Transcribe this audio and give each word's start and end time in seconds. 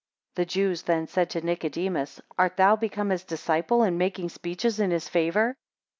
8 0.31 0.35
The 0.37 0.45
Jews 0.45 0.81
then 0.81 1.05
said 1.05 1.29
to 1.29 1.41
Nicodemus, 1.41 2.19
Art 2.35 2.57
thou 2.57 2.75
become 2.75 3.11
his 3.11 3.23
disciple, 3.23 3.83
and 3.83 3.99
making 3.99 4.29
speeches 4.29 4.79
in 4.79 4.89
his 4.89 5.07
favour? 5.07 5.53